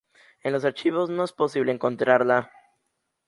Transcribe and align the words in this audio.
En 0.41 0.51
los 0.51 0.65
archivos 0.65 1.11
no 1.11 1.23
es 1.23 1.31
posible 1.31 1.71
encontrarla. 1.71 2.51